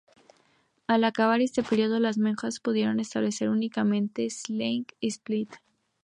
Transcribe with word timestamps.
Al 0.87 1.03
acabar 1.03 1.41
este 1.41 1.61
periodo, 1.61 1.99
las 1.99 2.17
monjas 2.17 2.59
pudieron 2.59 2.99
establecerse 2.99 3.49
únicamente 3.49 4.23
en 4.23 4.29
Šibenik 4.31 4.95
y 4.99 5.09
Split. 5.09 5.51